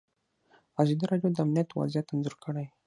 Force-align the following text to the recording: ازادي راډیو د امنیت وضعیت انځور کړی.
ازادي 0.81 1.05
راډیو 1.11 1.29
د 1.35 1.37
امنیت 1.45 1.69
وضعیت 1.71 2.07
انځور 2.13 2.35
کړی. 2.43 2.65